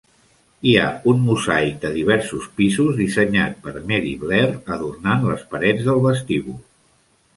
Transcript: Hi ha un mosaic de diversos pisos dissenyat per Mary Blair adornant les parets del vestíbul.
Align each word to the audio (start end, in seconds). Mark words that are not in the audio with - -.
Hi 0.69 0.71
ha 0.77 0.85
un 1.11 1.19
mosaic 1.25 1.75
de 1.83 1.91
diversos 1.97 2.47
pisos 2.61 2.97
dissenyat 3.01 3.61
per 3.67 3.75
Mary 3.91 4.15
Blair 4.25 4.49
adornant 4.77 5.29
les 5.29 5.45
parets 5.53 5.87
del 5.91 6.03
vestíbul. 6.11 6.59